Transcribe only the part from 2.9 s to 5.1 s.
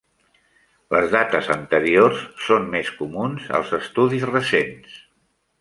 comuns als estudis recents.